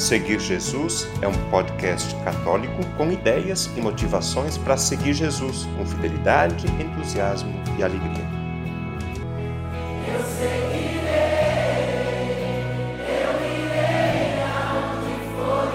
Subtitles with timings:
[0.00, 6.64] Seguir Jesus é um podcast católico com ideias e motivações para seguir Jesus com fidelidade,
[6.82, 8.24] entusiasmo e alegria.
[10.08, 11.10] Eu seguirei,
[13.10, 15.68] eu irei for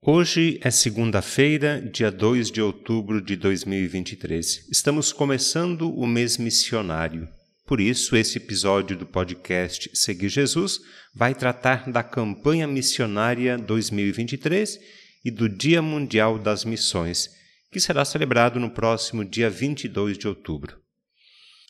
[0.00, 0.10] o.
[0.10, 4.66] Hoje é segunda-feira, dia 2 de outubro de 2023.
[4.72, 7.35] Estamos começando o mês missionário.
[7.66, 10.78] Por isso, esse episódio do podcast Seguir Jesus
[11.12, 14.78] vai tratar da campanha missionária 2023
[15.24, 17.28] e do Dia Mundial das Missões,
[17.72, 20.80] que será celebrado no próximo dia 22 de outubro.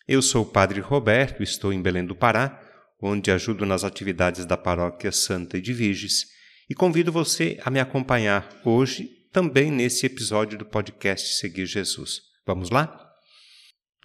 [0.07, 2.63] Eu sou o Padre Roberto, estou em Belém do Pará,
[3.01, 6.27] onde ajudo nas atividades da Paróquia Santa Edviges,
[6.69, 12.21] e convido você a me acompanhar hoje também nesse episódio do podcast Seguir Jesus.
[12.47, 13.06] Vamos lá?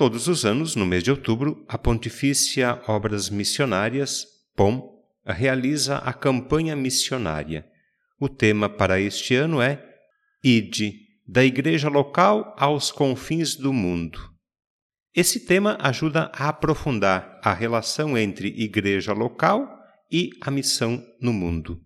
[0.02, 6.76] Todos os anos, no mês de outubro, a Pontifícia Obras Missionárias, POM, realiza a campanha
[6.76, 7.68] missionária.
[8.20, 9.80] O tema para este ano é
[10.44, 10.96] Ide,
[11.28, 14.20] da Igreja local aos confins do mundo.
[15.14, 19.70] Esse tema ajuda a aprofundar a relação entre igreja local
[20.12, 21.80] e a missão no mundo.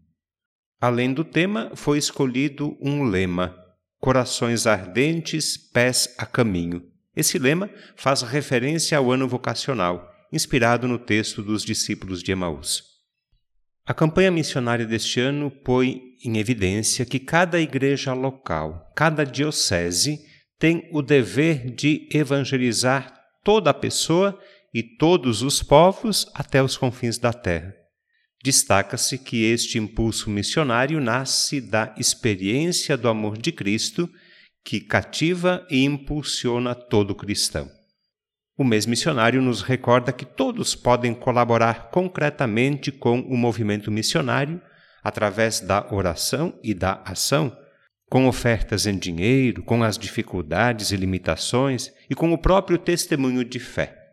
[0.80, 3.53] Além do tema, foi escolhido um lema:
[3.99, 11.41] Corações ardentes, pés a caminho esse lema faz referência ao ano vocacional, inspirado no texto
[11.41, 12.83] dos discípulos de Emaús.
[13.85, 20.19] A campanha missionária deste ano põe em evidência que cada igreja local, cada diocese,
[20.58, 24.39] tem o dever de evangelizar toda a pessoa
[24.73, 27.73] e todos os povos até os confins da terra.
[28.43, 34.09] Destaca-se que este impulso missionário nasce da experiência do amor de Cristo
[34.66, 37.69] que cativa e impulsiona todo cristão.
[38.58, 44.59] O mês missionário nos recorda que todos podem colaborar concretamente com o movimento missionário
[45.03, 47.55] através da oração e da ação,
[48.09, 53.59] com ofertas em dinheiro, com as dificuldades e limitações e com o próprio testemunho de
[53.59, 54.05] fé.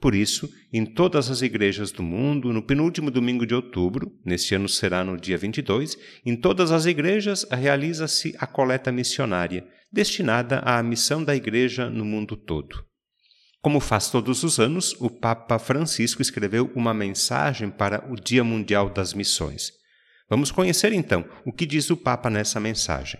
[0.00, 4.68] Por isso, em todas as igrejas do mundo, no penúltimo domingo de outubro, neste ano
[4.68, 11.24] será no dia 22, em todas as igrejas realiza-se a coleta missionária, destinada à missão
[11.24, 12.84] da igreja no mundo todo.
[13.60, 18.88] Como faz todos os anos, o Papa Francisco escreveu uma mensagem para o Dia Mundial
[18.88, 19.72] das Missões.
[20.30, 23.18] Vamos conhecer então o que diz o Papa nessa mensagem.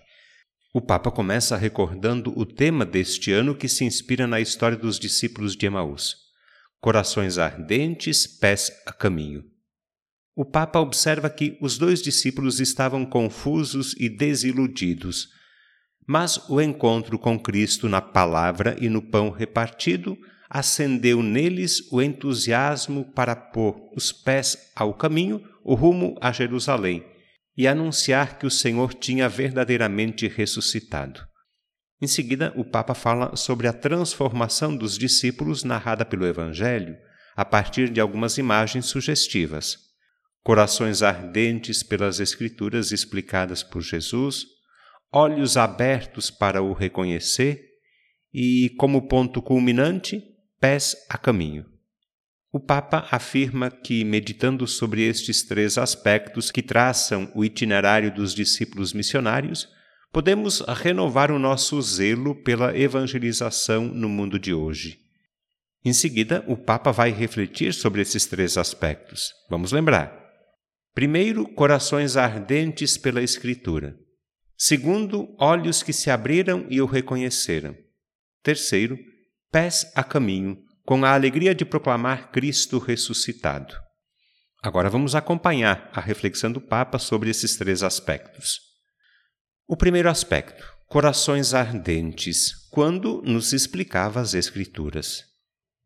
[0.73, 5.57] O Papa começa recordando o tema deste ano que se inspira na história dos discípulos
[5.57, 6.28] de Emaús
[6.81, 9.45] corações ardentes, pés a caminho.
[10.35, 15.29] O Papa observa que os dois discípulos estavam confusos e desiludidos,
[16.07, 20.17] mas o encontro com Cristo na palavra e no pão repartido
[20.49, 27.05] acendeu neles o entusiasmo para pôr os pés ao caminho, o rumo a Jerusalém,
[27.57, 31.28] e anunciar que o Senhor tinha verdadeiramente ressuscitado.
[32.01, 36.97] Em seguida, o Papa fala sobre a transformação dos discípulos narrada pelo Evangelho
[37.37, 39.79] a partir de algumas imagens sugestivas.
[40.43, 44.47] Corações ardentes pelas Escrituras explicadas por Jesus,
[45.13, 47.65] olhos abertos para o reconhecer
[48.33, 50.23] e, como ponto culminante,
[50.61, 51.67] pés a caminho.
[52.53, 58.93] O Papa afirma que, meditando sobre estes três aspectos que traçam o itinerário dos discípulos
[58.93, 59.69] missionários,
[60.13, 64.99] podemos renovar o nosso zelo pela evangelização no mundo de hoje.
[65.85, 69.33] Em seguida, o Papa vai refletir sobre esses três aspectos.
[69.49, 70.13] Vamos lembrar.
[70.95, 73.97] Primeiro, corações ardentes pela Escritura.
[74.57, 77.77] Segundo, olhos que se abriram e o reconheceram.
[78.43, 78.99] Terceiro,
[79.53, 83.75] pés a caminho, com a alegria de proclamar Cristo ressuscitado.
[84.61, 88.68] Agora vamos acompanhar a reflexão do Papa sobre esses três aspectos.
[89.71, 95.27] O primeiro aspecto, corações ardentes, quando nos explicava as Escrituras.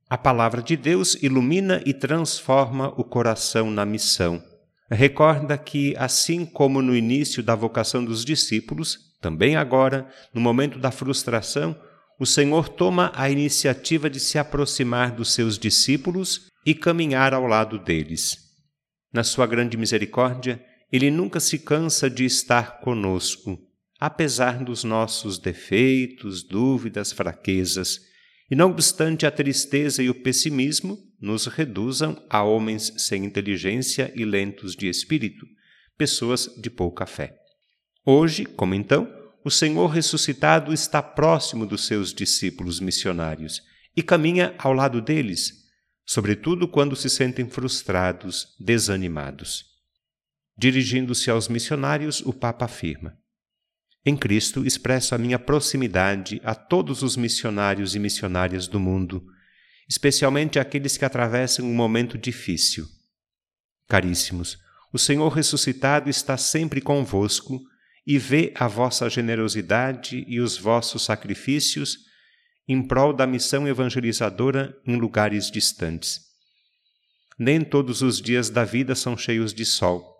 [0.09, 4.41] A palavra de Deus ilumina e transforma o coração na missão.
[4.89, 10.93] Recorda que, assim como no início da vocação dos discípulos, também agora, no momento da
[10.93, 11.77] frustração,
[12.21, 17.81] o Senhor toma a iniciativa de se aproximar dos seus discípulos e caminhar ao lado
[17.81, 18.39] deles.
[19.13, 23.59] Na sua grande misericórdia, ele nunca se cansa de estar conosco
[24.05, 28.01] apesar dos nossos defeitos, dúvidas, fraquezas,
[28.51, 34.25] e não obstante a tristeza e o pessimismo nos reduzam a homens sem inteligência e
[34.25, 35.47] lentos de espírito,
[35.97, 37.37] pessoas de pouca fé.
[38.05, 39.09] Hoje, como então,
[39.45, 43.63] o Senhor ressuscitado está próximo dos seus discípulos missionários
[43.97, 45.53] e caminha ao lado deles,
[46.05, 49.65] sobretudo quando se sentem frustrados, desanimados.
[50.59, 53.22] Dirigindo-se aos missionários, o Papa afirma:
[54.05, 59.25] Em Cristo expresso a minha proximidade a todos os missionários e missionárias do mundo,
[59.89, 62.87] especialmente aqueles que atravessam um momento difícil.
[63.89, 64.59] Caríssimos,
[64.93, 67.61] o Senhor ressuscitado está sempre convosco
[68.07, 71.99] e vê a vossa generosidade e os vossos sacrifícios
[72.67, 76.21] em prol da missão evangelizadora em lugares distantes.
[77.39, 80.12] Nem todos os dias da vida são cheios de sol,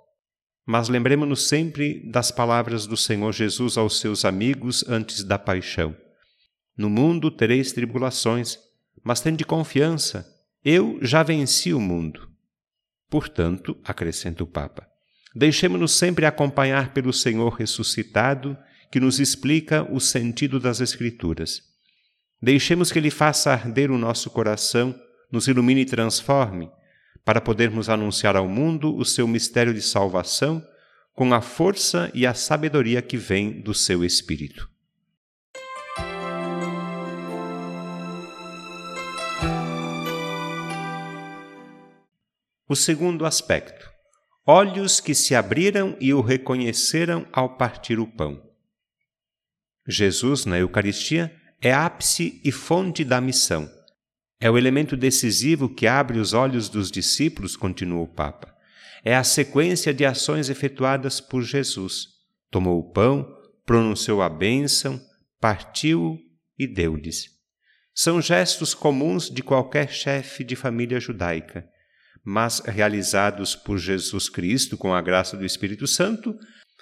[0.67, 5.97] mas lembremos-nos sempre das palavras do Senhor Jesus aos seus amigos antes da paixão.
[6.77, 8.59] No mundo tereis tribulações,
[9.03, 10.27] mas tende confiança,
[10.65, 12.31] eu já venci o mundo.
[13.11, 14.87] Portanto, acrescenta o Papa,
[15.35, 18.57] deixemos-nos sempre acompanhar pelo Senhor ressuscitado,
[18.91, 21.63] que nos explica o sentido das Escrituras.
[22.41, 24.95] Deixemos que Ele faça arder o nosso coração,
[25.31, 26.71] nos ilumine e transforme,
[27.25, 30.65] para podermos anunciar ao mundo o seu mistério de salvação
[31.15, 34.69] com a força e a sabedoria que vem do seu Espírito.
[42.69, 43.91] O segundo aspecto:
[44.47, 48.43] olhos que se abriram e o reconheceram ao partir o pão.
[49.87, 53.69] Jesus, na Eucaristia, é ápice e fonte da missão
[54.43, 58.53] é o elemento decisivo que abre os olhos dos discípulos, continua o Papa.
[59.05, 62.09] É a sequência de ações efetuadas por Jesus.
[62.51, 63.25] Tomou o pão,
[63.65, 65.01] pronunciou a bênção,
[65.41, 66.19] partiu
[66.59, 67.27] e deu-lhes.
[67.95, 71.65] São gestos comuns de qualquer chefe de família judaica,
[72.25, 76.37] mas realizados por Jesus Cristo com a graça do Espírito Santo,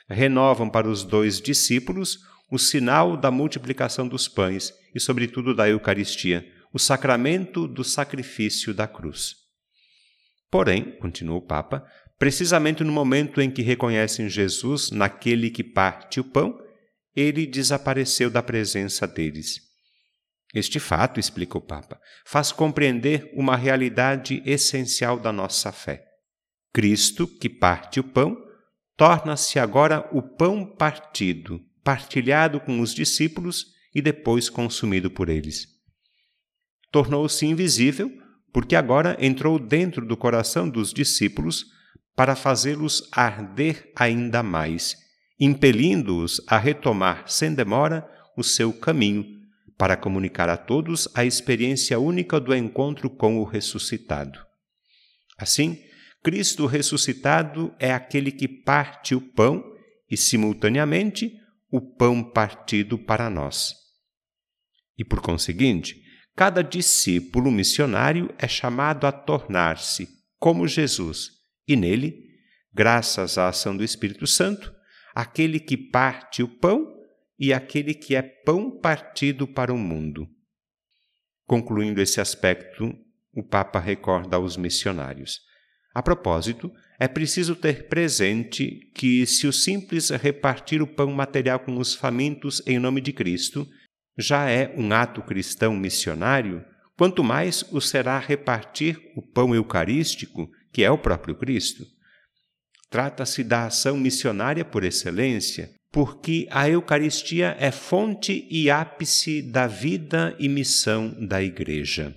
[0.08, 2.20] renovam para os dois discípulos
[2.50, 8.86] o sinal da multiplicação dos pães e, sobretudo, da Eucaristia o sacramento do sacrifício da
[8.86, 9.34] cruz.
[10.50, 11.84] Porém, continua o Papa,
[12.18, 16.56] precisamente no momento em que reconhecem Jesus naquele que parte o pão,
[17.14, 19.60] ele desapareceu da presença deles.
[20.54, 26.04] Este fato, explica o Papa, faz compreender uma realidade essencial da nossa fé.
[26.72, 28.36] Cristo, que parte o pão,
[28.96, 35.79] torna-se agora o pão partido, partilhado com os discípulos e depois consumido por eles
[36.90, 38.10] tornou-se invisível,
[38.52, 41.66] porque agora entrou dentro do coração dos discípulos
[42.16, 44.96] para fazê-los arder ainda mais,
[45.38, 48.06] impelindo-os a retomar sem demora
[48.36, 49.24] o seu caminho
[49.78, 54.38] para comunicar a todos a experiência única do encontro com o ressuscitado.
[55.38, 55.78] Assim,
[56.22, 59.64] Cristo ressuscitado é aquele que parte o pão
[60.10, 61.32] e, simultaneamente,
[61.72, 63.72] o pão partido para nós.
[64.98, 65.96] E, por conseguinte,
[66.36, 71.32] Cada discípulo missionário é chamado a tornar-se como Jesus
[71.68, 72.14] e nele,
[72.72, 74.72] graças à ação do Espírito Santo,
[75.14, 76.86] aquele que parte o pão
[77.38, 80.28] e aquele que é pão partido para o mundo.
[81.46, 82.94] Concluindo esse aspecto,
[83.32, 85.40] o Papa recorda aos missionários.
[85.94, 91.76] A propósito, é preciso ter presente que, se o simples repartir o pão material com
[91.78, 93.68] os famintos em nome de Cristo
[94.18, 96.64] já é um ato cristão missionário,
[96.96, 101.84] quanto mais o será repartir o pão eucarístico, que é o próprio Cristo.
[102.90, 110.36] Trata-se da ação missionária por excelência, porque a Eucaristia é fonte e ápice da vida
[110.38, 112.14] e missão da Igreja.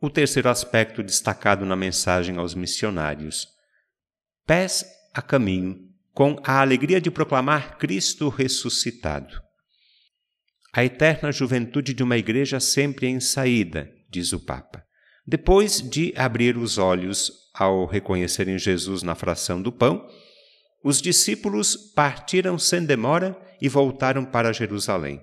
[0.00, 3.48] O terceiro aspecto destacado na mensagem aos missionários
[4.46, 5.76] pés a caminho,
[6.12, 9.40] com a alegria de proclamar Cristo ressuscitado.
[10.72, 14.84] A eterna juventude de uma igreja sempre em saída, diz o Papa.
[15.26, 20.06] Depois de abrir os olhos ao reconhecerem Jesus na fração do pão,
[20.82, 25.20] os discípulos partiram sem demora e voltaram para Jerusalém.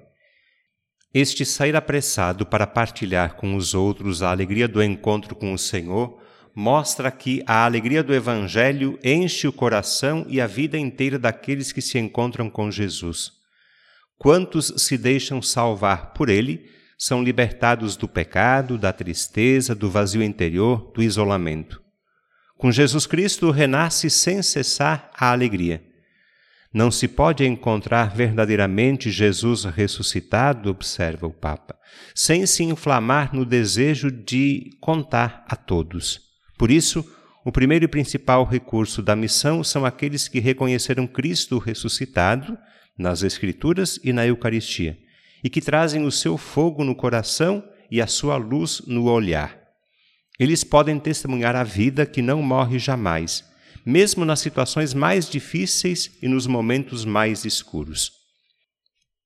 [1.14, 6.22] Este sair apressado para partilhar com os outros a alegria do encontro com o Senhor
[6.60, 11.84] mostra que a alegria do Evangelho enche o coração e a vida inteira daqueles que
[11.84, 13.32] se encontram com Jesus.
[14.18, 20.92] Quantos se deixam salvar por ele são libertados do pecado, da tristeza, do vazio interior,
[20.96, 21.80] do isolamento.
[22.58, 25.86] Com Jesus Cristo renasce sem cessar a alegria.
[26.74, 31.78] Não se pode encontrar verdadeiramente Jesus ressuscitado, observa o Papa,
[32.16, 36.26] sem se inflamar no desejo de contar a todos.
[36.58, 37.06] Por isso,
[37.46, 42.58] o primeiro e principal recurso da missão são aqueles que reconheceram Cristo ressuscitado,
[42.98, 44.98] nas Escrituras e na Eucaristia,
[45.44, 49.58] e que trazem o seu fogo no coração e a sua luz no olhar.
[50.40, 53.46] Eles podem testemunhar a vida que não morre jamais,
[53.86, 58.12] mesmo nas situações mais difíceis e nos momentos mais escuros.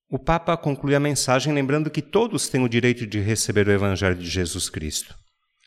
[0.09, 4.17] O Papa conclui a mensagem lembrando que todos têm o direito de receber o Evangelho
[4.17, 5.15] de Jesus Cristo.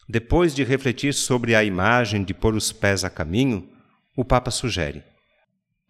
[0.08, 3.68] Depois de refletir sobre a imagem de pôr os pés a caminho,
[4.16, 5.02] o Papa sugere: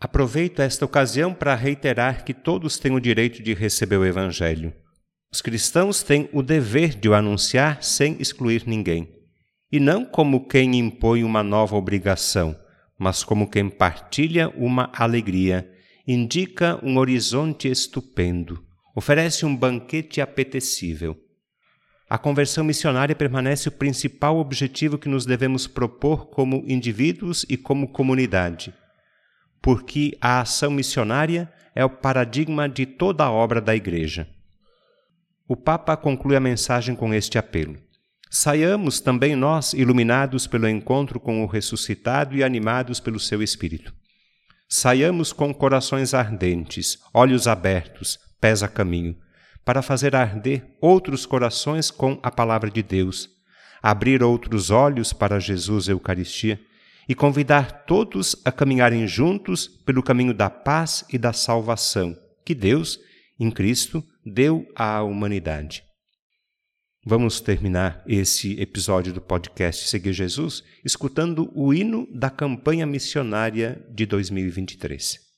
[0.00, 4.72] Aproveito esta ocasião para reiterar que todos têm o direito de receber o Evangelho.
[5.32, 9.08] Os cristãos têm o dever de o anunciar sem excluir ninguém,
[9.72, 12.56] e não como quem impõe uma nova obrigação,
[12.96, 15.68] mas como quem partilha uma alegria
[16.06, 18.62] indica um horizonte estupendo,
[18.94, 21.18] oferece um banquete apetecível.
[22.08, 27.88] A conversão missionária permanece o principal objetivo que nos devemos propor como indivíduos e como
[27.88, 28.74] comunidade,
[29.62, 34.28] porque a ação missionária é o paradigma de toda a obra da Igreja.
[35.48, 37.76] O Papa conclui a mensagem com este apelo.
[38.30, 43.94] Saiamos também nós iluminados pelo encontro com o ressuscitado e animados pelo seu Espírito.
[44.68, 49.16] Saiamos com corações ardentes, olhos abertos, pés a caminho,
[49.64, 53.28] para fazer arder outros corações com a palavra de Deus,
[53.82, 56.60] abrir outros olhos para Jesus Eucaristia
[57.08, 62.98] e convidar todos a caminharem juntos pelo caminho da paz e da salvação que Deus,
[63.38, 65.82] em Cristo, deu à humanidade.
[67.06, 74.06] Vamos terminar esse episódio do podcast Seguir Jesus escutando o hino da campanha missionária de
[74.06, 75.33] 2023.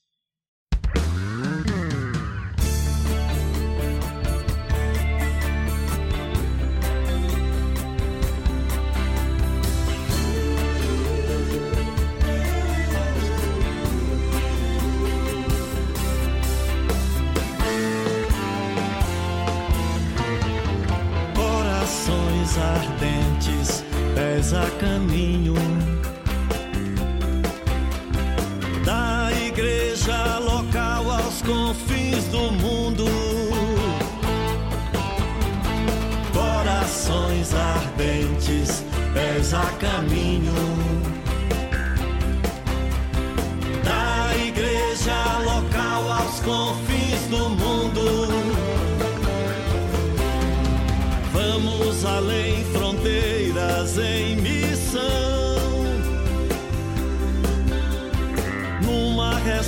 [24.47, 25.55] Pés a caminho
[28.85, 33.05] da igreja local aos confins do mundo.
[36.33, 40.76] Corações ardentes, pés a caminho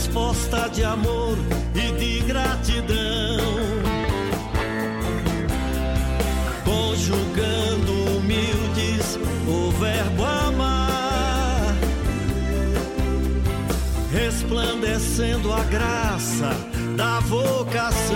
[0.10, 1.38] resposta de amor
[1.76, 2.98] e de gratidão.
[6.66, 11.76] Conjugando humildes o verbo amar.
[14.12, 16.56] Resplandecendo a graça
[16.98, 18.16] da vocação.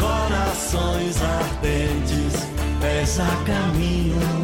[0.00, 2.48] corações ardentes,
[2.80, 4.41] pés a caminho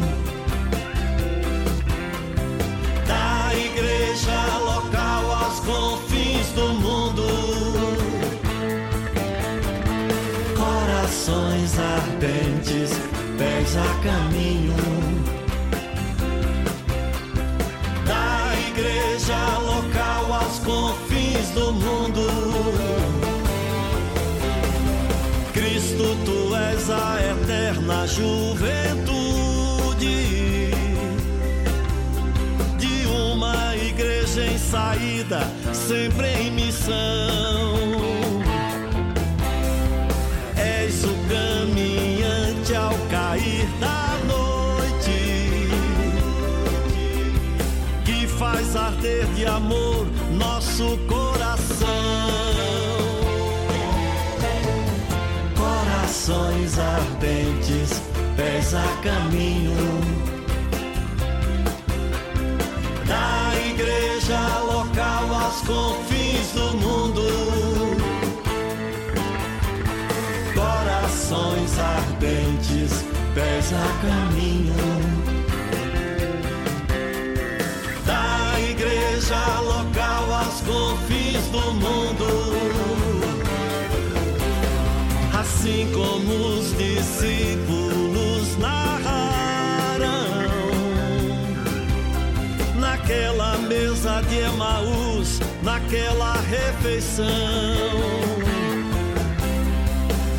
[11.19, 12.91] Corações ardentes,
[13.37, 14.73] pés a caminho
[18.07, 22.25] da igreja local aos confins do mundo.
[25.51, 29.09] Cristo, tu és a eterna juventude
[32.77, 35.41] de uma igreja em saída,
[35.73, 37.98] sempre em missão.
[48.99, 51.87] Arder de amor nosso coração.
[55.55, 58.01] corações ardentes,
[58.35, 59.73] pés a caminho
[63.07, 67.21] da igreja local aos confins do mundo.
[70.53, 74.88] Corações ardentes, pés a caminho
[81.51, 82.59] do mundo
[85.59, 90.09] assim como os discípulos narraram
[92.75, 97.27] naquela mesa de Emaús, naquela refeição.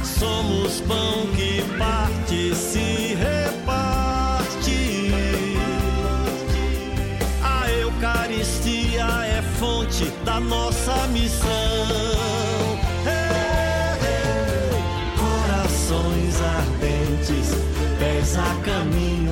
[0.02, 5.12] Somos pão que parte se reparte.
[7.42, 9.19] A Eucaristia
[9.60, 11.50] fonte da nossa missão.
[13.04, 14.72] Ei, ei,
[15.18, 17.50] corações ardentes,
[17.98, 19.29] pés a caminho.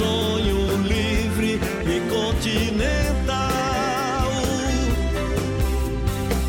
[0.00, 3.38] Sonho livre e continental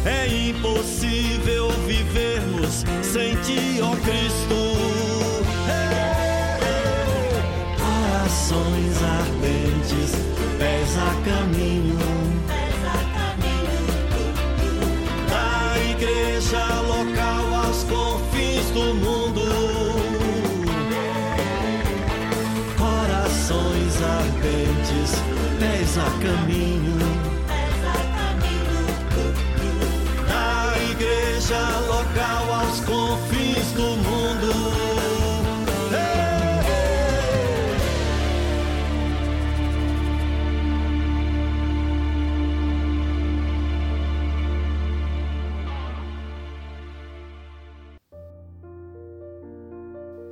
[0.05, 4.55] é impossível vivermos sem ti, ó Cristo.
[5.67, 5.84] Ei,
[6.70, 6.96] ei,
[7.77, 10.12] Corações ardentes,
[10.58, 12.10] pés a caminho.
[25.91, 26.98] Pés a caminho.
[30.27, 34.81] Da igreja local aos confins do mundo.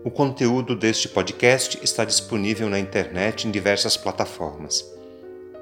[0.04, 4.99] O conteúdo deste podcast está disponível na internet em diversas plataformas.